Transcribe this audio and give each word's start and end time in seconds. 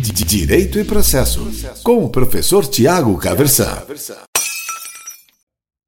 Direito 0.00 0.78
e 0.78 0.84
Processo, 0.84 1.50
com 1.82 2.04
o 2.04 2.08
professor 2.08 2.64
Tiago 2.64 3.18
Caversan. 3.18 3.82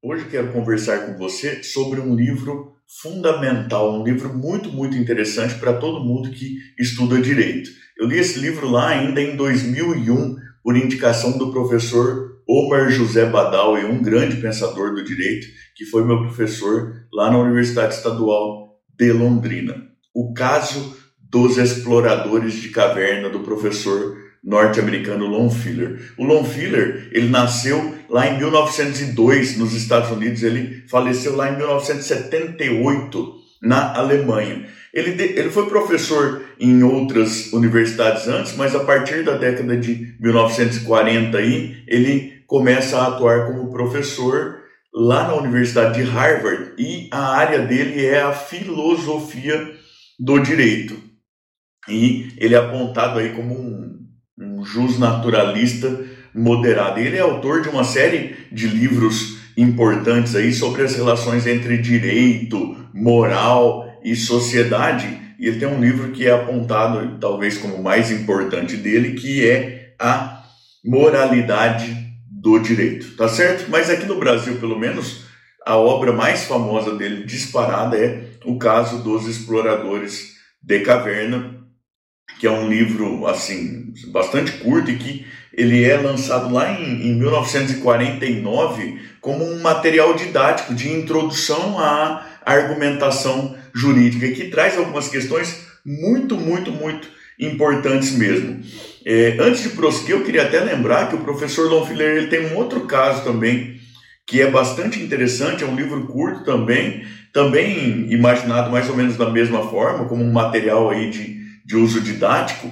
Hoje 0.03 0.25
quero 0.29 0.51
conversar 0.51 1.05
com 1.05 1.17
você 1.17 1.63
sobre 1.63 2.01
um 2.01 2.13
livro 2.13 2.73
fundamental, 3.01 4.01
um 4.01 4.03
livro 4.03 4.37
muito, 4.37 4.69
muito 4.69 4.97
interessante 4.97 5.55
para 5.55 5.71
todo 5.73 6.03
mundo 6.03 6.29
que 6.29 6.57
estuda 6.77 7.21
direito. 7.21 7.69
Eu 7.97 8.05
li 8.05 8.17
esse 8.17 8.37
livro 8.37 8.69
lá 8.69 8.89
ainda 8.89 9.21
em 9.21 9.37
2001, 9.37 10.35
por 10.61 10.75
indicação 10.75 11.37
do 11.37 11.49
professor 11.53 12.41
Omar 12.45 12.89
José 12.89 13.25
Badawi, 13.25 13.85
um 13.85 14.01
grande 14.01 14.35
pensador 14.41 14.93
do 14.93 15.05
direito, 15.05 15.47
que 15.73 15.85
foi 15.85 16.03
meu 16.03 16.19
professor 16.23 16.93
lá 17.13 17.31
na 17.31 17.39
Universidade 17.39 17.93
Estadual 17.93 18.75
de 18.99 19.13
Londrina. 19.13 19.73
O 20.13 20.33
caso 20.33 21.00
dos 21.31 21.57
exploradores 21.57 22.55
de 22.55 22.69
caverna 22.69 23.29
do 23.29 23.39
professor 23.39 24.17
norte-americano 24.43 25.27
Lon 25.27 25.49
Filler. 25.49 26.13
O 26.17 26.25
Lon 26.25 26.43
Filler, 26.43 27.09
ele 27.11 27.29
nasceu 27.29 27.95
lá 28.09 28.27
em 28.27 28.37
1902 28.37 29.57
nos 29.57 29.73
Estados 29.73 30.11
Unidos, 30.11 30.43
ele 30.43 30.83
faleceu 30.89 31.35
lá 31.35 31.49
em 31.49 31.57
1978 31.57 33.35
na 33.61 33.95
Alemanha. 33.95 34.65
Ele, 34.93 35.11
ele 35.23 35.49
foi 35.49 35.67
professor 35.67 36.41
em 36.59 36.83
outras 36.83 37.53
universidades 37.53 38.27
antes, 38.27 38.55
mas 38.57 38.75
a 38.75 38.83
partir 38.83 39.23
da 39.23 39.37
década 39.37 39.77
de 39.77 40.15
1940 40.19 41.37
aí, 41.37 41.77
ele 41.87 42.41
começa 42.45 42.97
a 42.97 43.07
atuar 43.07 43.47
como 43.47 43.71
professor 43.71 44.57
lá 44.93 45.27
na 45.27 45.35
Universidade 45.35 46.03
de 46.03 46.09
Harvard 46.09 46.73
e 46.77 47.07
a 47.09 47.37
área 47.37 47.59
dele 47.59 48.05
é 48.05 48.21
a 48.21 48.33
filosofia 48.33 49.71
do 50.19 50.39
direito. 50.39 51.10
E 51.91 52.33
ele 52.37 52.55
é 52.55 52.57
apontado 52.57 53.19
aí 53.19 53.29
como 53.29 53.53
um, 53.53 53.99
um 54.39 54.65
jus 54.65 54.97
naturalista 54.97 55.99
moderado. 56.33 56.99
Ele 56.99 57.17
é 57.17 57.21
autor 57.21 57.61
de 57.61 57.69
uma 57.69 57.83
série 57.83 58.35
de 58.51 58.67
livros 58.67 59.37
importantes 59.57 60.35
aí 60.35 60.53
sobre 60.53 60.83
as 60.83 60.95
relações 60.95 61.45
entre 61.45 61.77
direito, 61.77 62.75
moral 62.93 63.99
e 64.03 64.15
sociedade. 64.15 65.19
E 65.39 65.47
ele 65.47 65.59
tem 65.59 65.67
um 65.67 65.81
livro 65.81 66.11
que 66.11 66.27
é 66.27 66.31
apontado 66.31 67.17
talvez 67.19 67.57
como 67.57 67.75
o 67.75 67.83
mais 67.83 68.11
importante 68.11 68.77
dele, 68.77 69.13
que 69.13 69.47
é 69.47 69.93
a 69.99 70.43
moralidade 70.83 71.95
do 72.29 72.57
direito, 72.59 73.15
tá 73.15 73.27
certo? 73.27 73.69
Mas 73.69 73.89
aqui 73.89 74.05
no 74.05 74.17
Brasil, 74.19 74.55
pelo 74.55 74.79
menos, 74.79 75.25
a 75.65 75.75
obra 75.77 76.11
mais 76.11 76.45
famosa 76.45 76.95
dele 76.95 77.23
disparada 77.23 77.95
é 77.97 78.23
o 78.45 78.57
caso 78.57 79.03
dos 79.03 79.27
exploradores 79.27 80.31
de 80.61 80.79
caverna, 80.79 81.60
que 82.41 82.47
é 82.47 82.51
um 82.51 82.67
livro 82.67 83.27
assim 83.27 83.93
bastante 84.07 84.53
curto 84.53 84.89
e 84.89 84.97
que 84.97 85.27
ele 85.53 85.83
é 85.83 85.95
lançado 85.95 86.51
lá 86.51 86.73
em, 86.73 87.09
em 87.09 87.13
1949 87.13 88.99
como 89.21 89.45
um 89.45 89.61
material 89.61 90.15
didático 90.15 90.73
de 90.73 90.91
introdução 90.91 91.77
à 91.77 92.25
argumentação 92.43 93.55
jurídica 93.71 94.25
e 94.25 94.33
que 94.33 94.45
traz 94.45 94.75
algumas 94.75 95.07
questões 95.07 95.67
muito, 95.85 96.35
muito, 96.35 96.71
muito 96.71 97.09
importantes 97.39 98.11
mesmo. 98.13 98.59
É, 99.05 99.37
antes 99.39 99.61
de 99.61 99.69
prosseguir, 99.69 100.15
eu 100.15 100.23
queria 100.23 100.41
até 100.41 100.61
lembrar 100.61 101.09
que 101.09 101.15
o 101.15 101.23
professor 101.23 101.69
Lonfiller 101.69 102.17
ele 102.17 102.27
tem 102.27 102.47
um 102.47 102.57
outro 102.57 102.87
caso 102.87 103.23
também 103.23 103.79
que 104.25 104.41
é 104.41 104.49
bastante 104.49 104.99
interessante, 104.99 105.63
é 105.63 105.67
um 105.67 105.75
livro 105.75 106.07
curto 106.07 106.43
também, 106.43 107.05
também 107.31 108.11
imaginado 108.11 108.71
mais 108.71 108.89
ou 108.89 108.95
menos 108.95 109.15
da 109.15 109.29
mesma 109.29 109.69
forma, 109.69 110.05
como 110.05 110.23
um 110.23 110.31
material 110.31 110.89
aí 110.89 111.11
de 111.11 111.40
de 111.71 111.77
uso 111.77 112.01
didático 112.01 112.69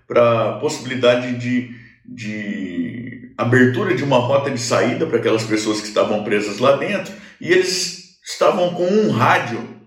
para 0.06 0.50
a 0.50 0.52
possibilidade 0.58 1.38
de, 1.38 1.70
de 2.04 3.09
abertura 3.36 3.94
de 3.94 4.04
uma 4.04 4.18
rota 4.18 4.50
de 4.50 4.60
saída 4.60 5.06
para 5.06 5.18
aquelas 5.18 5.44
pessoas 5.44 5.80
que 5.80 5.88
estavam 5.88 6.24
presas 6.24 6.58
lá 6.58 6.76
dentro 6.76 7.12
e 7.40 7.50
eles 7.50 8.18
estavam 8.24 8.74
com 8.74 8.86
um 8.86 9.10
rádio 9.10 9.80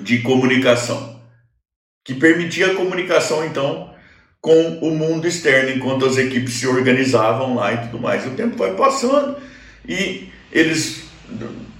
de 0.00 0.18
comunicação 0.18 1.16
que 2.06 2.14
permitia 2.14 2.68
a 2.68 2.74
comunicação 2.74 3.44
então 3.44 3.92
com 4.40 4.78
o 4.78 4.92
mundo 4.92 5.26
externo 5.26 5.70
enquanto 5.70 6.06
as 6.06 6.16
equipes 6.16 6.54
se 6.54 6.68
organizavam 6.68 7.56
lá 7.56 7.74
e 7.74 7.78
tudo 7.78 7.98
mais. 7.98 8.24
O 8.24 8.30
tempo 8.30 8.56
vai 8.56 8.76
passando 8.76 9.36
e 9.86 10.28
eles 10.52 11.02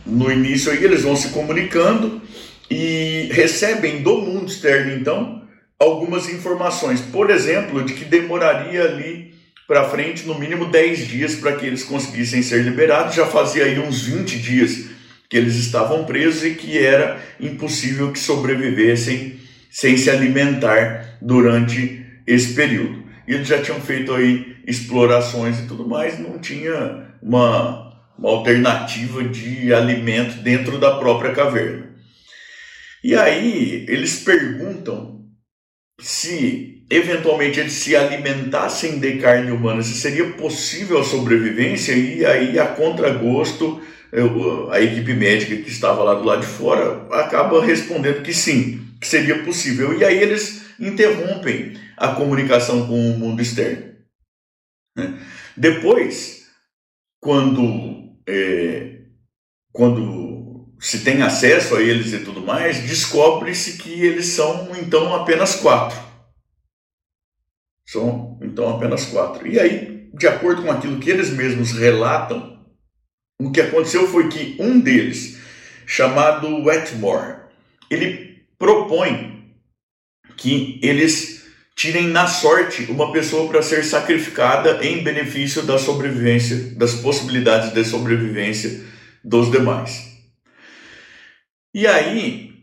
no 0.04 0.30
início 0.30 0.72
aí 0.72 0.82
eles 0.82 1.02
vão 1.02 1.14
se 1.14 1.28
comunicando 1.28 2.20
e 2.68 3.28
recebem 3.32 4.02
do 4.02 4.18
mundo 4.18 4.50
externo 4.50 4.92
então 4.92 5.46
algumas 5.78 6.28
informações, 6.28 7.00
por 7.00 7.30
exemplo, 7.30 7.84
de 7.84 7.94
que 7.94 8.04
demoraria 8.04 8.82
ali 8.82 9.35
para 9.66 9.88
frente, 9.88 10.26
no 10.26 10.38
mínimo 10.38 10.66
10 10.66 11.08
dias 11.08 11.34
para 11.34 11.56
que 11.56 11.66
eles 11.66 11.82
conseguissem 11.82 12.42
ser 12.42 12.62
liberados. 12.62 13.14
Já 13.14 13.26
fazia 13.26 13.64
aí 13.64 13.78
uns 13.78 14.02
20 14.02 14.38
dias 14.38 14.86
que 15.28 15.36
eles 15.36 15.56
estavam 15.56 16.04
presos 16.04 16.44
e 16.44 16.54
que 16.54 16.78
era 16.78 17.20
impossível 17.40 18.12
que 18.12 18.18
sobrevivessem 18.18 19.40
sem 19.70 19.96
se 19.96 20.08
alimentar 20.08 21.18
durante 21.20 22.06
esse 22.26 22.54
período. 22.54 23.04
E 23.26 23.34
eles 23.34 23.48
já 23.48 23.60
tinham 23.60 23.80
feito 23.80 24.14
aí 24.14 24.56
explorações 24.66 25.58
e 25.58 25.66
tudo 25.66 25.86
mais, 25.86 26.18
não 26.18 26.38
tinha 26.38 27.08
uma, 27.20 27.92
uma 28.16 28.30
alternativa 28.30 29.24
de 29.24 29.74
alimento 29.74 30.42
dentro 30.42 30.78
da 30.78 30.96
própria 30.96 31.32
caverna. 31.32 31.94
E 33.02 33.14
aí 33.14 33.84
eles 33.88 34.20
perguntam 34.20 35.24
se 36.00 36.75
eventualmente 36.88 37.60
eles 37.60 37.72
se 37.72 37.96
alimentassem 37.96 38.98
de 38.98 39.18
carne 39.18 39.50
humana, 39.50 39.82
se 39.82 39.94
seria 39.94 40.32
possível 40.32 40.98
a 40.98 41.04
sobrevivência, 41.04 41.92
e 41.92 42.24
aí 42.24 42.58
a 42.58 42.66
contragosto, 42.66 43.82
a 44.70 44.80
equipe 44.80 45.12
médica 45.12 45.56
que 45.56 45.68
estava 45.68 46.02
lá 46.02 46.14
do 46.14 46.24
lado 46.24 46.40
de 46.40 46.46
fora 46.46 47.06
acaba 47.10 47.64
respondendo 47.64 48.22
que 48.22 48.32
sim, 48.32 48.86
que 49.00 49.06
seria 49.06 49.42
possível. 49.42 49.98
E 49.98 50.04
aí 50.04 50.18
eles 50.18 50.64
interrompem 50.78 51.74
a 51.96 52.08
comunicação 52.08 52.86
com 52.86 53.10
o 53.10 53.18
mundo 53.18 53.42
externo. 53.42 53.94
Né? 54.96 55.18
Depois, 55.56 56.46
quando, 57.20 58.16
é, 58.26 59.00
quando 59.72 60.68
se 60.78 61.00
tem 61.00 61.22
acesso 61.22 61.76
a 61.76 61.82
eles 61.82 62.12
e 62.12 62.20
tudo 62.20 62.40
mais, 62.40 62.82
descobre-se 62.82 63.78
que 63.78 63.90
eles 63.90 64.26
são 64.26 64.70
então 64.76 65.14
apenas 65.14 65.56
quatro. 65.56 65.98
São 67.86 68.38
então 68.42 68.68
apenas 68.68 69.06
quatro. 69.06 69.46
E 69.46 69.58
aí, 69.60 70.10
de 70.12 70.26
acordo 70.26 70.62
com 70.62 70.70
aquilo 70.70 70.98
que 70.98 71.08
eles 71.08 71.30
mesmos 71.30 71.72
relatam, 71.72 72.64
o 73.40 73.52
que 73.52 73.60
aconteceu 73.60 74.08
foi 74.08 74.28
que 74.28 74.56
um 74.58 74.80
deles, 74.80 75.38
chamado 75.86 76.64
Wetmore, 76.64 77.42
ele 77.90 78.42
propõe 78.58 79.54
que 80.36 80.80
eles 80.82 81.46
tirem 81.76 82.08
na 82.08 82.26
sorte 82.26 82.90
uma 82.90 83.12
pessoa 83.12 83.48
para 83.48 83.62
ser 83.62 83.84
sacrificada 83.84 84.84
em 84.84 85.04
benefício 85.04 85.62
da 85.62 85.78
sobrevivência, 85.78 86.74
das 86.76 86.94
possibilidades 86.94 87.72
de 87.72 87.84
sobrevivência 87.84 88.84
dos 89.22 89.50
demais. 89.50 90.16
E 91.74 91.86
aí 91.86 92.54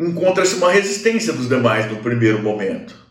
encontra-se 0.00 0.54
uma 0.54 0.72
resistência 0.72 1.32
dos 1.34 1.48
demais 1.48 1.90
no 1.90 1.98
primeiro 1.98 2.42
momento 2.42 3.01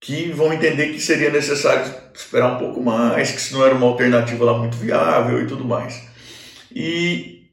que 0.00 0.30
vão 0.30 0.52
entender 0.52 0.92
que 0.92 1.00
seria 1.00 1.30
necessário 1.30 1.92
esperar 2.14 2.54
um 2.54 2.58
pouco 2.58 2.82
mais, 2.82 3.30
que 3.30 3.38
isso 3.38 3.54
não 3.54 3.64
era 3.64 3.74
uma 3.74 3.86
alternativa 3.86 4.44
lá 4.44 4.58
muito 4.58 4.76
viável 4.76 5.42
e 5.42 5.46
tudo 5.46 5.64
mais. 5.64 6.02
E, 6.74 7.48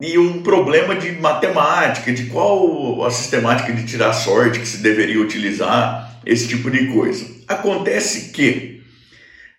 e 0.00 0.18
um 0.18 0.42
problema 0.42 0.94
de 0.94 1.12
matemática, 1.12 2.12
de 2.12 2.26
qual 2.26 3.04
a 3.04 3.10
sistemática 3.10 3.72
de 3.72 3.86
tirar 3.86 4.12
sorte 4.12 4.60
que 4.60 4.66
se 4.66 4.78
deveria 4.78 5.20
utilizar, 5.20 6.06
esse 6.26 6.48
tipo 6.48 6.68
de 6.70 6.88
coisa. 6.88 7.24
Acontece 7.46 8.32
que, 8.32 8.82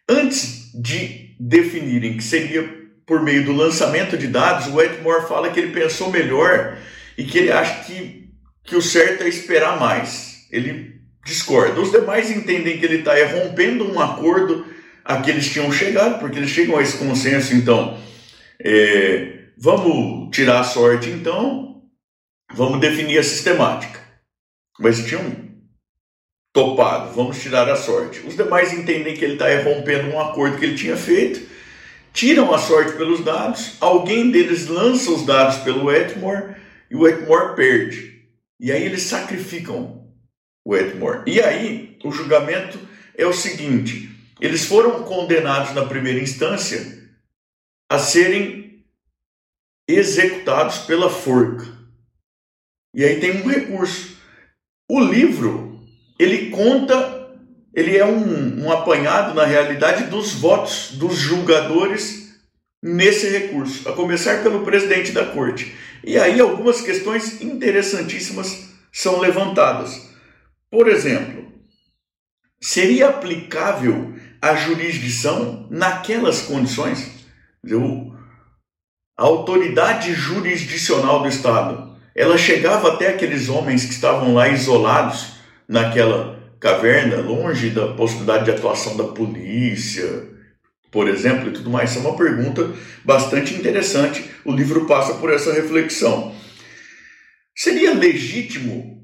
antes 0.07 0.69
de 0.73 1.35
definirem 1.39 2.17
que 2.17 2.23
seria 2.23 2.69
por 3.05 3.23
meio 3.23 3.45
do 3.45 3.53
lançamento 3.53 4.17
de 4.17 4.27
dados, 4.27 4.67
o 4.67 4.81
Edmore 4.81 5.27
fala 5.27 5.49
que 5.49 5.59
ele 5.61 5.71
pensou 5.71 6.11
melhor 6.11 6.77
e 7.17 7.23
que 7.23 7.38
ele 7.38 7.51
acha 7.51 7.85
que, 7.85 8.29
que 8.65 8.75
o 8.75 8.81
certo 8.81 9.23
é 9.23 9.29
esperar 9.29 9.79
mais. 9.79 10.45
Ele 10.51 10.99
discorda. 11.27 11.81
Os 11.81 11.91
demais 11.91 12.31
entendem 12.31 12.79
que 12.79 12.85
ele 12.85 13.00
está 13.00 13.13
rompendo 13.27 13.91
um 13.91 14.00
acordo 14.00 14.65
a 15.03 15.21
que 15.21 15.29
eles 15.29 15.51
tinham 15.51 15.71
chegado, 15.71 16.19
porque 16.19 16.38
eles 16.38 16.50
chegam 16.50 16.77
a 16.77 16.81
esse 16.81 16.97
consenso, 16.97 17.53
então, 17.53 17.97
é, 18.59 19.50
vamos 19.57 20.35
tirar 20.35 20.62
a 20.62 20.63
sorte, 20.63 21.09
então, 21.09 21.83
vamos 22.53 22.79
definir 22.79 23.18
a 23.19 23.24
sistemática. 23.24 24.00
Mas 24.79 25.06
tinham 25.06 25.47
topado, 26.53 27.13
vamos 27.13 27.41
tirar 27.41 27.69
a 27.69 27.75
sorte. 27.75 28.21
Os 28.25 28.35
demais 28.35 28.73
entendem 28.73 29.15
que 29.15 29.23
ele 29.23 29.33
está 29.33 29.45
rompendo 29.63 30.09
um 30.09 30.19
acordo 30.19 30.57
que 30.57 30.65
ele 30.65 30.77
tinha 30.77 30.95
feito, 30.95 31.41
tiram 32.13 32.53
a 32.53 32.57
sorte 32.57 32.94
pelos 32.94 33.23
dados, 33.23 33.75
alguém 33.80 34.31
deles 34.31 34.68
lança 34.68 35.12
os 35.12 35.25
dados 35.25 35.57
pelo 35.57 35.85
Wetmore 35.85 36.56
e 36.89 36.95
o 36.95 37.01
Wetmore 37.01 37.56
perde. 37.56 38.23
E 38.59 38.71
aí 38.71 38.83
eles 38.83 39.03
sacrificam 39.03 40.06
Wetmore. 40.67 41.21
E 41.25 41.39
aí, 41.39 41.97
o 42.03 42.11
julgamento 42.11 42.77
é 43.17 43.25
o 43.25 43.31
seguinte: 43.31 44.09
eles 44.41 44.65
foram 44.65 45.03
condenados 45.03 45.73
na 45.73 45.85
primeira 45.85 46.19
instância 46.19 47.07
a 47.89 47.97
serem 47.97 48.83
executados 49.87 50.79
pela 50.79 51.09
forca. 51.09 51.65
E 52.93 53.05
aí 53.05 53.19
tem 53.19 53.41
um 53.41 53.47
recurso. 53.47 54.17
O 54.89 54.99
livro, 54.99 55.79
ele 56.19 56.49
conta, 56.49 57.29
ele 57.73 57.97
é 57.97 58.05
um, 58.05 58.65
um 58.65 58.71
apanhado, 58.71 59.33
na 59.33 59.45
realidade, 59.45 60.05
dos 60.05 60.33
votos 60.33 60.91
dos 60.93 61.15
julgadores 61.15 62.27
nesse 62.83 63.29
recurso, 63.29 63.87
a 63.87 63.93
começar 63.93 64.43
pelo 64.43 64.63
presidente 64.63 65.11
da 65.11 65.25
corte. 65.25 65.73
E 66.03 66.17
aí 66.17 66.39
algumas 66.39 66.81
questões 66.81 67.41
interessantíssimas 67.41 68.69
são 68.91 69.19
levantadas. 69.19 70.06
Por 70.69 70.87
exemplo, 70.87 71.51
seria 72.59 73.09
aplicável 73.09 74.13
a 74.41 74.55
jurisdição 74.55 75.67
naquelas 75.71 76.41
condições? 76.41 77.25
A 79.17 79.23
autoridade 79.23 80.13
jurisdicional 80.13 81.21
do 81.21 81.27
Estado, 81.27 81.97
ela 82.15 82.37
chegava 82.37 82.93
até 82.93 83.07
aqueles 83.07 83.49
homens 83.49 83.85
que 83.85 83.93
estavam 83.93 84.33
lá 84.33 84.47
isolados 84.49 85.37
naquela 85.67 86.37
caverna, 86.59 87.17
longe 87.17 87.69
da 87.69 87.93
possibilidade 87.93 88.45
de 88.45 88.51
atuação 88.51 88.97
da 88.97 89.05
polícia, 89.05 90.27
por 90.91 91.07
exemplo, 91.07 91.49
e 91.49 91.53
tudo 91.53 91.69
mais? 91.69 91.91
Isso 91.91 91.99
é 91.99 92.01
uma 92.01 92.17
pergunta 92.17 92.73
bastante 93.03 93.53
interessante. 93.53 94.29
O 94.43 94.51
livro 94.51 94.85
passa 94.85 95.15
por 95.15 95.31
essa 95.31 95.53
reflexão. 95.53 96.35
Seria 97.55 97.93
legítimo 97.93 98.96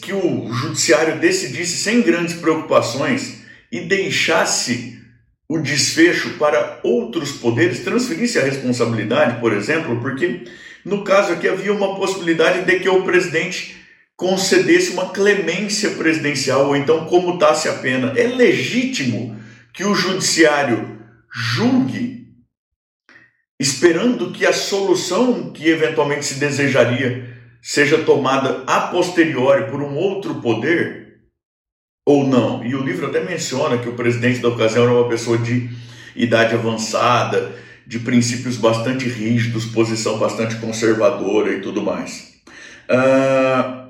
que 0.00 0.12
o 0.12 0.52
judiciário 0.52 1.18
decidisse 1.18 1.78
sem 1.78 2.02
grandes 2.02 2.34
preocupações 2.34 3.42
e 3.70 3.80
deixasse 3.80 5.00
o 5.48 5.58
desfecho 5.58 6.38
para 6.38 6.80
outros 6.82 7.32
poderes, 7.32 7.84
transferisse 7.84 8.38
a 8.38 8.44
responsabilidade, 8.44 9.40
por 9.40 9.52
exemplo, 9.52 10.00
porque 10.00 10.44
no 10.84 11.04
caso 11.04 11.32
aqui 11.32 11.48
havia 11.48 11.72
uma 11.72 11.96
possibilidade 11.96 12.64
de 12.64 12.80
que 12.80 12.88
o 12.88 13.02
presidente 13.02 13.76
concedesse 14.16 14.92
uma 14.92 15.10
clemência 15.10 15.90
presidencial 15.90 16.68
ou 16.68 16.76
então 16.76 17.06
comutasse 17.06 17.68
a 17.68 17.74
pena. 17.74 18.12
É 18.16 18.26
legítimo 18.26 19.36
que 19.72 19.84
o 19.84 19.94
judiciário 19.94 21.00
julgue, 21.32 22.28
esperando 23.58 24.30
que 24.30 24.46
a 24.46 24.52
solução 24.52 25.52
que 25.52 25.68
eventualmente 25.68 26.24
se 26.24 26.34
desejaria 26.34 27.33
seja 27.64 28.04
tomada 28.04 28.62
a 28.66 28.88
posteriori 28.88 29.70
por 29.70 29.80
um 29.80 29.96
outro 29.96 30.34
poder 30.42 31.22
ou 32.06 32.28
não. 32.28 32.62
E 32.62 32.74
o 32.74 32.82
livro 32.82 33.06
até 33.06 33.24
menciona 33.24 33.78
que 33.78 33.88
o 33.88 33.96
presidente 33.96 34.40
da 34.40 34.50
ocasião 34.50 34.84
era 34.84 34.92
uma 34.92 35.08
pessoa 35.08 35.38
de 35.38 35.70
idade 36.14 36.54
avançada, 36.54 37.56
de 37.86 37.98
princípios 38.00 38.58
bastante 38.58 39.08
rígidos, 39.08 39.64
posição 39.64 40.18
bastante 40.18 40.56
conservadora 40.56 41.54
e 41.54 41.62
tudo 41.62 41.80
mais. 41.80 42.34
Ah, 42.86 43.88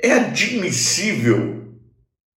é 0.00 0.12
admissível 0.12 1.74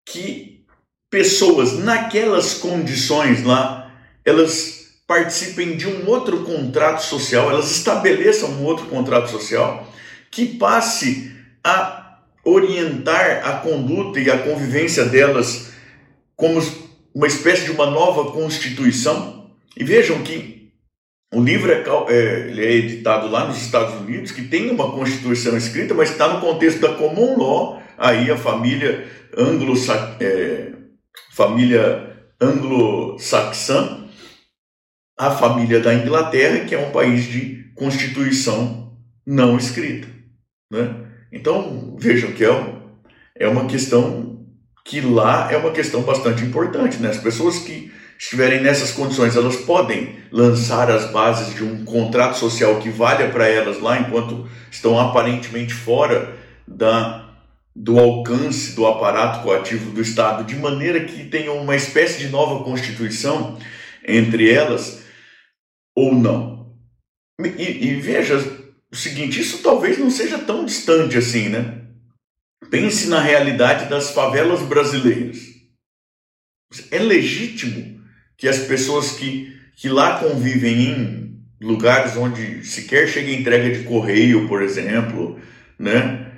que 0.07 0.65
pessoas 1.11 1.77
naquelas 1.77 2.55
condições 2.55 3.43
lá, 3.43 3.95
elas 4.25 4.80
participem 5.11 5.75
de 5.75 5.89
um 5.89 6.07
outro 6.07 6.41
contrato 6.45 7.03
social, 7.03 7.49
elas 7.49 7.69
estabeleçam 7.69 8.49
um 8.51 8.63
outro 8.63 8.85
contrato 8.85 9.29
social 9.29 9.85
que 10.31 10.57
passe 10.57 11.35
a 11.61 12.21
orientar 12.45 13.45
a 13.45 13.57
conduta 13.57 14.21
e 14.21 14.31
a 14.31 14.37
convivência 14.37 15.03
delas 15.03 15.73
como 16.33 16.63
uma 17.13 17.27
espécie 17.27 17.65
de 17.65 17.71
uma 17.71 17.87
nova 17.87 18.31
constituição. 18.31 19.51
E 19.75 19.83
vejam 19.83 20.21
que 20.23 20.71
o 21.33 21.43
livro 21.43 21.69
é, 21.69 21.83
é, 22.07 22.53
é 22.57 22.71
editado 22.71 23.27
lá 23.27 23.45
nos 23.45 23.57
Estados 23.57 23.93
Unidos, 23.95 24.31
que 24.31 24.43
tem 24.43 24.71
uma 24.71 24.93
constituição 24.93 25.57
escrita, 25.57 25.93
mas 25.93 26.11
está 26.11 26.29
no 26.29 26.39
contexto 26.39 26.79
da 26.79 26.93
common 26.93 27.37
law, 27.37 27.83
aí 27.97 28.31
a 28.31 28.37
família 28.37 29.05
anglo 29.37 29.73
é, 30.21 30.71
família 31.33 32.15
anglo-saxã 32.39 34.00
a 35.21 35.29
família 35.29 35.79
da 35.79 35.93
Inglaterra, 35.93 36.65
que 36.65 36.73
é 36.73 36.79
um 36.79 36.89
país 36.89 37.25
de 37.25 37.71
constituição 37.75 38.91
não 39.23 39.55
escrita. 39.55 40.07
Né? 40.71 40.95
Então, 41.31 41.95
vejam 41.99 42.31
que 42.31 42.43
é, 42.43 42.73
é 43.35 43.47
uma 43.47 43.67
questão 43.67 44.47
que 44.83 44.99
lá 44.99 45.47
é 45.51 45.57
uma 45.57 45.69
questão 45.69 46.01
bastante 46.01 46.43
importante. 46.43 46.97
Né? 46.97 47.09
As 47.09 47.19
pessoas 47.19 47.59
que 47.59 47.91
estiverem 48.17 48.61
nessas 48.61 48.93
condições, 48.93 49.35
elas 49.35 49.57
podem 49.57 50.15
lançar 50.31 50.89
as 50.89 51.11
bases 51.11 51.53
de 51.53 51.63
um 51.63 51.85
contrato 51.85 52.35
social 52.39 52.79
que 52.79 52.89
valha 52.89 53.29
para 53.29 53.47
elas 53.47 53.79
lá, 53.79 53.99
enquanto 53.99 54.49
estão 54.71 54.99
aparentemente 54.99 55.71
fora 55.71 56.35
da, 56.67 57.29
do 57.75 57.99
alcance 57.99 58.75
do 58.75 58.87
aparato 58.87 59.43
coativo 59.43 59.91
do 59.91 60.01
Estado, 60.01 60.45
de 60.45 60.55
maneira 60.55 61.01
que 61.01 61.25
tenham 61.25 61.57
uma 61.57 61.75
espécie 61.75 62.17
de 62.17 62.29
nova 62.29 62.63
constituição 62.63 63.59
entre 64.03 64.51
elas 64.51 65.01
ou 65.95 66.13
não. 66.13 66.75
E, 67.39 67.87
e, 67.87 67.99
veja 67.99 68.37
o 68.91 68.95
seguinte: 68.95 69.39
isso 69.39 69.61
talvez 69.63 69.97
não 69.97 70.09
seja 70.09 70.37
tão 70.39 70.65
distante 70.65 71.17
assim, 71.17 71.49
né? 71.49 71.81
Pense 72.69 73.07
na 73.07 73.21
realidade 73.21 73.89
das 73.89 74.11
favelas 74.11 74.61
brasileiras. 74.61 75.39
É 76.89 76.99
legítimo 76.99 78.01
que 78.37 78.47
as 78.47 78.59
pessoas 78.59 79.11
que, 79.11 79.55
que 79.75 79.89
lá 79.89 80.19
convivem 80.19 80.83
em 80.83 81.31
lugares 81.61 82.15
onde 82.15 82.65
sequer 82.65 83.07
chega 83.07 83.31
entrega 83.31 83.71
de 83.71 83.83
correio, 83.83 84.47
por 84.47 84.63
exemplo, 84.63 85.39
né, 85.77 86.31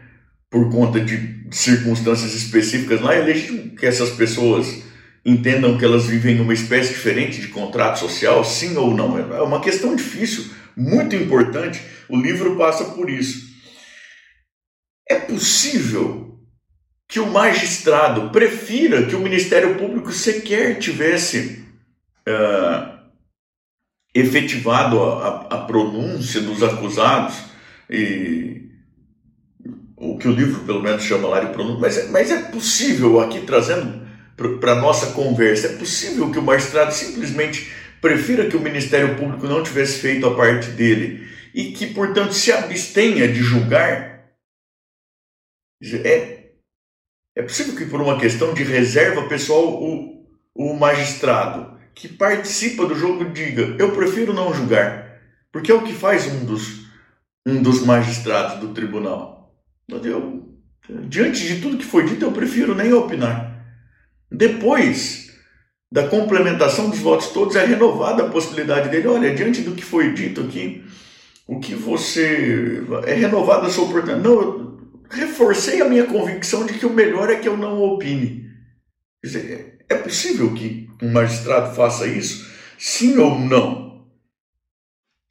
por 0.50 0.69
conta 0.69 1.00
de 1.00 1.45
circunstâncias 1.51 2.33
específicas 2.33 3.00
lá, 3.00 3.13
é 3.13 3.22
legítimo 3.22 3.75
que 3.75 3.86
essas 3.86 4.10
pessoas 4.10 4.83
entendam 5.25 5.77
que 5.77 5.86
elas 5.86 6.06
vivem 6.06 6.36
numa 6.36 6.53
espécie 6.53 6.94
diferente 6.94 7.39
de 7.39 7.48
contrato 7.48 8.00
social, 8.00 8.44
sim 8.44 8.75
ou 8.75 8.94
não. 8.94 9.18
É 9.18 9.42
uma 9.42 9.62
questão 9.62 9.96
difícil, 9.96 10.46
muito 10.75 11.15
importante. 11.15 11.82
O 12.10 12.18
livro 12.18 12.58
passa 12.58 12.86
por 12.86 13.10
isso. 13.10 13.53
É 15.10 15.15
possível 15.15 16.39
que 17.08 17.20
o 17.20 17.30
magistrado 17.30 18.30
prefira 18.32 19.06
que 19.06 19.15
o 19.15 19.20
Ministério 19.20 19.75
Público 19.75 20.12
sequer 20.12 20.80
tivesse 20.80 21.63
uh, 22.27 22.94
efetivado 24.15 25.01
a, 25.01 25.48
a, 25.50 25.58
pronúncia 25.65 26.42
dos 26.42 26.63
acusados 26.63 27.36
e 27.89 28.63
o 29.96 30.18
que 30.18 30.27
o 30.27 30.32
livro 30.32 30.62
pelo 30.62 30.82
menos 30.82 31.03
chama 31.03 31.27
lá 31.27 31.39
de 31.39 31.53
pronúncia, 31.53 31.80
mas, 31.80 31.98
é, 31.98 32.08
mas 32.08 32.32
é 32.32 32.42
possível 32.51 33.20
aqui 33.20 33.42
trazendo 33.42 34.02
para 34.36 34.75
nossa 34.75 35.13
conversa, 35.13 35.68
é 35.68 35.78
possível 35.78 36.32
que 36.32 36.40
o 36.40 36.44
magistrado 36.44 36.94
simplesmente 36.94 37.72
prefira 38.02 38.50
que 38.50 38.58
o 38.58 38.62
Ministério 38.62 39.16
Público 39.16 39.48
não 39.48 39.63
tivesse 39.63 40.00
feito 40.00 40.25
a 40.25 40.36
parte 40.36 40.72
dele 40.72 41.28
e 41.54 41.72
que, 41.72 41.88
portanto, 41.94 42.34
se 42.34 42.52
abstenha 42.52 43.28
de 43.28 43.42
julgar? 43.42 44.25
É, 46.04 46.52
é 47.36 47.42
possível 47.42 47.75
que, 47.75 47.86
por 47.86 48.02
uma 48.02 48.20
questão 48.20 48.54
de 48.54 48.63
reserva 48.63 49.28
pessoal, 49.28 49.82
o, 49.82 50.25
o 50.56 50.74
magistrado 50.74 51.80
que 51.94 52.08
participa 52.08 52.86
do 52.86 52.96
jogo 52.96 53.25
diga: 53.25 53.75
Eu 53.78 53.92
prefiro 53.92 54.34
não 54.34 54.54
julgar, 54.54 55.22
porque 55.52 55.72
é 55.72 55.75
o 55.75 55.84
que 55.84 55.94
faz 55.94 56.25
um 56.25 56.46
dos, 56.46 56.88
um 57.46 57.62
dos 57.62 57.86
magistrados 57.86 58.60
do 58.60 58.74
tribunal. 58.74 59.56
Eu, 59.88 60.58
diante 61.08 61.48
de 61.48 61.62
tudo 61.62 61.78
que 61.78 61.86
foi 61.86 62.06
dito, 62.06 62.25
eu 62.25 62.32
prefiro 62.32 62.74
nem 62.74 62.94
opinar. 62.94 63.52
Depois 64.34 65.32
da 65.92 66.08
complementação 66.08 66.90
dos 66.90 66.98
votos 66.98 67.28
todos, 67.28 67.56
é 67.56 67.63
renovada 67.63 68.24
a 68.24 68.30
possibilidade 68.30 68.90
dele. 68.90 69.08
Olha, 69.08 69.36
diante 69.36 69.62
do 69.62 69.75
que 69.75 69.86
foi 69.86 70.12
dito 70.13 70.42
aqui, 70.42 70.84
o 71.48 71.60
que 71.60 71.75
você. 71.75 72.84
É 73.06 73.13
renovada 73.13 73.68
a 73.68 73.70
sua 73.70 73.84
oportunidade. 73.84 74.24
Não, 74.24 74.42
eu 74.42 74.80
reforcei 75.12 75.82
a 75.82 75.88
minha 75.88 76.06
convicção 76.06 76.66
de 76.66 76.74
que 76.74 76.86
o 76.86 76.94
melhor 76.94 77.30
é 77.30 77.36
que 77.36 77.48
eu 77.48 77.56
não 77.56 77.80
opine. 77.80 78.50
Quer 79.22 79.28
dizer, 79.28 79.86
é 79.88 79.96
possível 79.96 80.52
que 80.56 80.90
um 81.00 81.12
magistrado 81.12 81.75
faça 81.75 82.08
isso? 82.08 82.52
Sim 82.78 83.20
ou 83.20 83.38
não? 83.40 84.08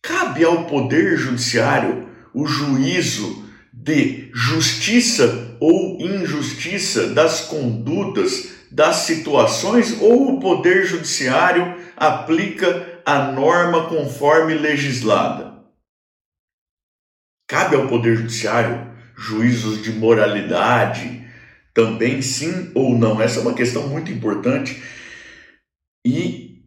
Cabe 0.01 0.45
ao 0.45 0.67
Poder 0.67 1.17
Judiciário 1.17 2.09
o 2.33 2.47
juízo 2.47 3.45
de 3.73 4.31
justiça 4.33 5.57
ou 5.59 6.01
injustiça 6.01 7.09
das 7.09 7.43
condutas 7.43 8.62
das 8.73 8.97
situações 8.97 10.01
ou 10.01 10.33
o 10.35 10.41
Poder 10.41 10.87
Judiciário 10.87 11.77
aplica 11.95 13.03
a 13.05 13.31
norma 13.31 13.87
conforme 13.87 14.55
legislada? 14.55 15.53
Cabe 17.47 17.77
ao 17.77 17.87
Poder 17.87 18.17
Judiciário 18.17 18.91
juízos 19.15 19.83
de 19.83 19.93
moralidade, 19.93 21.23
também 21.75 22.23
sim 22.23 22.73
ou 22.75 22.97
não? 22.97 23.21
Essa 23.21 23.41
é 23.41 23.43
uma 23.43 23.53
questão 23.53 23.87
muito 23.89 24.11
importante 24.11 24.83
e 26.05 26.65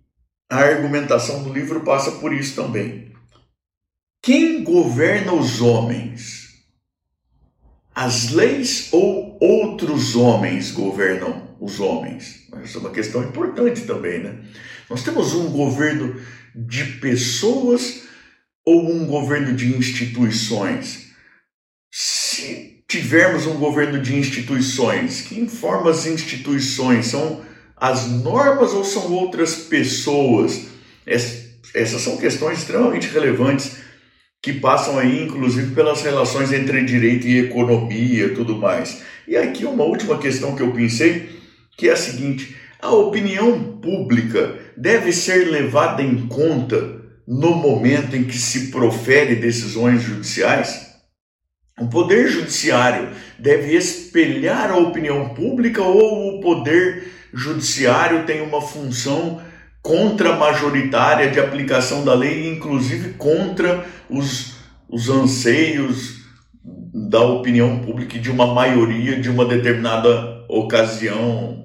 a 0.48 0.58
argumentação 0.58 1.44
do 1.44 1.52
livro 1.52 1.82
passa 1.82 2.12
por 2.12 2.32
isso 2.32 2.56
também. 2.56 3.12
Quem 4.22 4.64
governa 4.64 5.34
os 5.34 5.60
homens? 5.60 6.46
As 7.96 8.30
leis 8.30 8.90
ou 8.92 9.40
outros 9.42 10.16
homens 10.16 10.70
governam 10.72 11.55
os 11.66 11.80
homens. 11.80 12.48
Essa 12.64 12.78
é 12.78 12.82
uma 12.82 12.92
questão 12.92 13.24
importante 13.24 13.82
também, 13.82 14.20
né? 14.20 14.36
Nós 14.90 15.04
temos 15.04 15.34
um 15.34 15.50
governo 15.50 16.22
de 16.56 16.84
pessoas 17.00 18.04
ou 18.64 18.90
um 18.90 19.06
governo 19.06 19.56
de 19.56 19.76
instituições? 19.76 21.08
Se 21.92 22.84
tivermos 22.88 23.48
um 23.48 23.56
governo 23.56 24.00
de 24.00 24.16
instituições, 24.16 25.22
que 25.22 25.40
informa 25.40 25.90
as 25.90 26.06
instituições? 26.06 27.08
São 27.08 27.42
as 27.76 28.08
normas 28.08 28.74
ou 28.74 28.84
são 28.84 29.12
outras 29.12 29.56
pessoas? 29.56 30.68
Essas 31.06 32.02
são 32.02 32.18
questões 32.18 32.60
extremamente 32.60 33.08
relevantes 33.08 33.78
que 34.42 34.54
passam 34.54 35.00
aí, 35.00 35.24
inclusive, 35.24 35.74
pelas 35.74 36.04
relações 36.04 36.54
entre 36.54 36.86
direito 36.86 37.26
e 37.28 37.40
economia, 37.40 38.36
tudo 38.36 38.56
mais. 38.56 39.02
E 39.28 39.36
aqui 39.36 39.66
uma 39.66 39.84
última 39.84 40.20
questão 40.20 40.56
que 40.56 40.62
eu 40.62 40.72
pensei 40.72 41.35
que 41.78 41.90
é 41.90 41.94
a 41.94 41.98
seguinte: 41.98 42.56
a 42.82 42.92
opinião 42.92 43.80
pública 43.80 44.60
deve 44.78 45.12
ser 45.12 45.50
levada 45.50 46.02
em 46.02 46.28
conta 46.28 47.04
no 47.28 47.56
momento 47.56 48.16
em 48.16 48.24
que 48.24 48.38
se 48.38 48.72
profere 48.72 49.36
decisões 49.36 50.02
judiciais? 50.02 50.86
O 51.80 51.88
poder 51.88 52.28
judiciário 52.28 53.10
deve 53.38 53.76
espelhar 53.76 54.72
a 54.72 54.78
opinião 54.78 55.30
pública 55.30 55.82
ou 55.82 56.38
o 56.38 56.42
poder 56.42 57.12
judiciário 57.34 58.26
tem 58.26 58.42
uma 58.42 58.62
função 58.62 59.42
contra-majoritária 59.82 61.30
de 61.30 61.40
aplicação 61.40 62.06
da 62.06 62.14
lei, 62.14 62.50
inclusive 62.50 63.16
contra 63.16 63.86
os, 64.10 64.56
os 64.88 65.10
anseios 65.10 66.22
da 67.10 67.20
opinião 67.20 67.80
pública 67.80 68.16
e 68.16 68.22
de 68.22 68.32
uma 68.32 68.54
maioria 68.54 69.20
de 69.20 69.30
uma 69.30 69.46
determinada 69.46 70.46
ocasião 70.48 71.65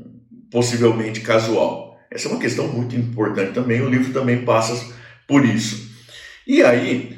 possivelmente 0.50 1.20
casual. 1.20 1.98
Essa 2.10 2.28
é 2.28 2.30
uma 2.32 2.40
questão 2.40 2.66
muito 2.68 2.96
importante 2.96 3.52
também, 3.52 3.80
o 3.80 3.88
livro 3.88 4.12
também 4.12 4.44
passa 4.44 4.92
por 5.26 5.44
isso. 5.44 5.90
E 6.46 6.62
aí, 6.62 7.16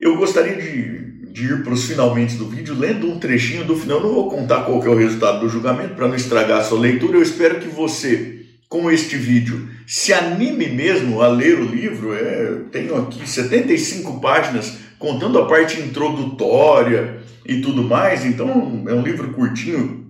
eu 0.00 0.16
gostaria 0.16 0.54
de, 0.54 1.32
de 1.32 1.44
ir 1.44 1.62
para 1.64 1.72
os 1.72 1.84
finalmente 1.84 2.36
do 2.36 2.46
vídeo, 2.46 2.78
lendo 2.78 3.10
um 3.10 3.18
trechinho 3.18 3.64
do 3.64 3.76
final. 3.76 3.98
Eu 3.98 4.04
não 4.04 4.14
vou 4.14 4.30
contar 4.30 4.62
qual 4.62 4.84
é 4.84 4.88
o 4.88 4.96
resultado 4.96 5.40
do 5.40 5.48
julgamento 5.48 5.94
para 5.94 6.06
não 6.06 6.14
estragar 6.14 6.58
a 6.58 6.62
sua 6.64 6.78
leitura. 6.78 7.16
Eu 7.16 7.22
espero 7.22 7.58
que 7.58 7.68
você, 7.68 8.42
com 8.68 8.90
este 8.90 9.16
vídeo, 9.16 9.68
se 9.86 10.12
anime 10.12 10.68
mesmo 10.68 11.22
a 11.22 11.28
ler 11.28 11.58
o 11.58 11.64
livro. 11.64 12.14
É, 12.14 12.60
tenho 12.70 12.94
aqui 12.96 13.28
75 13.28 14.20
páginas 14.20 14.76
contando 14.98 15.38
a 15.38 15.46
parte 15.46 15.80
introdutória 15.80 17.20
e 17.46 17.60
tudo 17.60 17.82
mais. 17.82 18.26
Então, 18.26 18.84
é 18.86 18.92
um 18.92 19.02
livro 19.02 19.32
curtinho, 19.32 20.07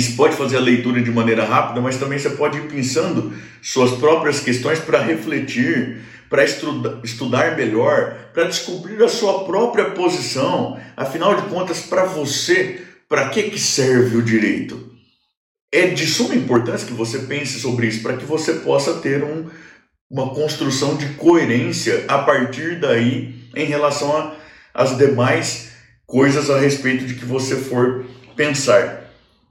se 0.00 0.12
pode 0.12 0.36
fazer 0.36 0.56
a 0.56 0.60
leitura 0.60 1.00
de 1.00 1.10
maneira 1.10 1.44
rápida, 1.44 1.80
mas 1.80 1.96
também 1.96 2.18
você 2.18 2.30
pode 2.30 2.58
ir 2.58 2.68
pensando 2.68 3.32
suas 3.62 3.92
próprias 3.92 4.40
questões 4.40 4.78
para 4.78 5.00
refletir, 5.00 6.00
para 6.28 6.44
estuda, 6.44 7.00
estudar 7.04 7.56
melhor, 7.56 8.30
para 8.32 8.44
descobrir 8.44 9.02
a 9.02 9.08
sua 9.08 9.44
própria 9.44 9.90
posição. 9.90 10.80
Afinal 10.96 11.36
de 11.36 11.48
contas, 11.48 11.80
para 11.80 12.04
você, 12.04 12.82
para 13.08 13.28
que, 13.28 13.44
que 13.44 13.58
serve 13.58 14.16
o 14.16 14.22
direito? 14.22 14.92
É 15.72 15.86
de 15.86 16.06
suma 16.06 16.34
importância 16.34 16.86
que 16.86 16.92
você 16.92 17.20
pense 17.20 17.60
sobre 17.60 17.86
isso, 17.86 18.02
para 18.02 18.16
que 18.16 18.24
você 18.24 18.54
possa 18.54 18.94
ter 18.94 19.22
um, 19.22 19.48
uma 20.10 20.34
construção 20.34 20.96
de 20.96 21.08
coerência 21.14 22.04
a 22.08 22.18
partir 22.18 22.80
daí 22.80 23.34
em 23.54 23.64
relação 23.64 24.34
às 24.72 24.96
demais 24.96 25.72
coisas 26.06 26.50
a 26.50 26.58
respeito 26.58 27.06
de 27.06 27.14
que 27.14 27.24
você 27.24 27.56
for 27.56 28.04
pensar. 28.36 29.03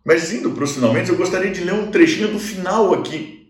Mas 0.06 0.34
indo 0.34 0.52
para 0.52 0.66
os 0.66 0.74
finalmente, 0.74 1.10
eu 1.10 1.16
gostaria 1.16 1.52
de 1.52 1.64
ler 1.64 1.74
um 1.74 1.90
trechinho 1.90 2.28
do 2.28 2.40
final 2.40 2.94
aqui 2.94 3.48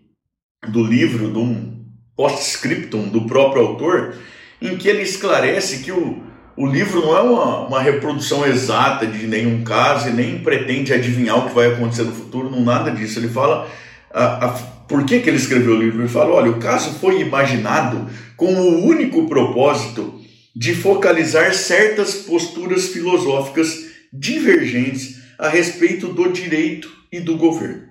do 0.68 0.82
livro, 0.82 1.32
de 1.32 1.38
um 1.38 1.84
post-scriptum 2.16 3.08
do 3.08 3.26
próprio 3.26 3.62
autor, 3.62 4.14
em 4.62 4.76
que 4.76 4.88
ele 4.88 5.02
esclarece 5.02 5.82
que 5.82 5.90
o, 5.90 6.22
o 6.56 6.66
livro 6.66 7.00
não 7.00 7.16
é 7.16 7.20
uma, 7.20 7.66
uma 7.66 7.82
reprodução 7.82 8.46
exata 8.46 9.06
de 9.06 9.26
nenhum 9.26 9.64
caso 9.64 10.08
e 10.08 10.12
nem 10.12 10.38
pretende 10.38 10.92
adivinhar 10.92 11.38
o 11.38 11.48
que 11.48 11.54
vai 11.54 11.66
acontecer 11.66 12.04
no 12.04 12.12
futuro, 12.12 12.50
não 12.50 12.60
nada 12.60 12.90
disso. 12.92 13.18
Ele 13.18 13.28
fala 13.28 13.68
a, 14.12 14.46
a, 14.46 14.48
por 14.88 15.04
que, 15.04 15.20
que 15.20 15.28
ele 15.28 15.36
escreveu 15.36 15.74
o 15.74 15.78
livro. 15.78 16.00
Ele 16.00 16.08
fala: 16.08 16.30
olha, 16.30 16.50
o 16.50 16.60
caso 16.60 16.98
foi 17.00 17.20
imaginado 17.20 18.08
com 18.36 18.54
o 18.54 18.86
único 18.86 19.28
propósito 19.28 20.20
de 20.54 20.72
focalizar 20.72 21.52
certas 21.52 22.14
posturas 22.14 22.88
filosóficas 22.88 23.86
divergentes 24.12 25.23
a 25.38 25.48
respeito 25.48 26.12
do 26.12 26.32
direito 26.32 26.90
e 27.10 27.20
do 27.20 27.36
governo. 27.36 27.88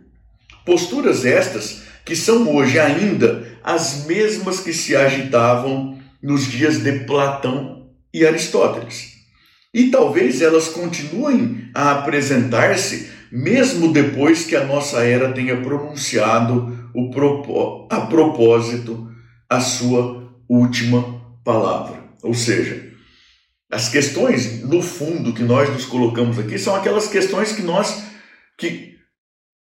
Posturas 0.66 1.26
estas 1.26 1.84
que 2.06 2.16
são 2.16 2.54
hoje 2.54 2.80
ainda 2.80 3.44
as 3.64 4.06
mesmas 4.06 4.60
que 4.60 4.74
se 4.74 4.96
agitavam 4.96 5.98
nos 6.22 6.46
dias 6.46 6.84
de 6.84 7.00
Platão 7.00 7.88
e 8.14 8.26
Aristóteles. 8.26 9.14
E 9.74 9.90
talvez 9.90 10.42
elas 10.42 10.68
continuem 10.68 11.70
a 11.74 11.92
apresentar-se 11.92 13.10
mesmo 13.32 13.92
depois 13.92 14.46
que 14.46 14.56
a 14.56 14.64
nossa 14.64 15.04
era 15.04 15.34
tenha 15.34 15.58
pronunciado 15.58 16.92
o, 16.94 17.88
a 17.90 18.02
propósito 18.02 19.12
a 19.50 19.60
sua 19.60 20.32
última 20.48 21.20
palavra. 21.44 22.04
Ou 22.22 22.36
seja, 22.36 22.93
as 23.74 23.90
questões 23.90 24.62
no 24.62 24.82
fundo 24.82 25.34
que 25.34 25.44
nós 25.44 25.70
nos 25.70 25.86
colocamos 25.86 26.38
aqui 26.38 26.60
são 26.60 26.76
aquelas 26.76 27.08
questões 27.08 27.52
que 27.52 27.64
nós 27.64 28.04
que 28.58 28.94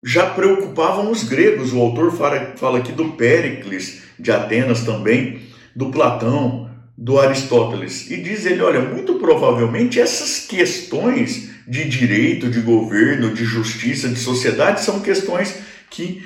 já 0.05 0.27
preocupavam 0.31 1.11
os 1.11 1.25
gregos. 1.25 1.73
O 1.73 1.81
autor 1.81 2.13
fala, 2.17 2.55
fala 2.57 2.79
aqui 2.79 2.93
do 2.93 3.13
Péricles 3.13 4.03
de 4.19 4.33
Atenas 4.33 4.83
também, 4.83 5.43
do 5.77 5.91
Platão, 5.91 6.69
do 6.99 7.19
Aristóteles. 7.21 8.11
E 8.11 8.17
diz 8.17 8.45
ele: 8.47 8.63
olha, 8.63 8.81
muito 8.81 9.15
provavelmente 9.15 10.01
essas 10.01 10.47
questões 10.47 11.51
de 11.69 11.89
direito, 11.89 12.51
de 12.51 12.61
governo, 12.61 13.33
de 13.33 13.45
justiça, 13.45 14.09
de 14.09 14.19
sociedade 14.19 14.81
são 14.81 15.01
questões 15.01 15.55
que 15.89 16.23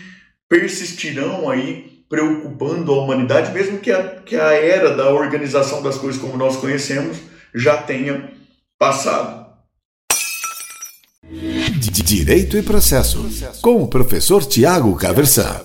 persistirão 0.48 1.50
aí 1.50 2.04
preocupando 2.08 2.92
a 2.92 3.02
humanidade, 3.02 3.52
mesmo 3.52 3.78
que 3.78 3.90
a, 3.90 4.02
que 4.24 4.36
a 4.36 4.52
era 4.52 4.94
da 4.94 5.10
organização 5.10 5.82
das 5.82 5.98
coisas 5.98 6.20
como 6.20 6.36
nós 6.36 6.56
conhecemos 6.56 7.33
já 7.54 7.76
tenha 7.76 8.32
passado. 8.78 9.44
Direito 12.04 12.56
e 12.56 12.62
Processo, 12.62 13.26
com 13.62 13.82
o 13.82 13.88
professor 13.88 14.44
Tiago 14.44 14.94
Caversan. 14.96 15.62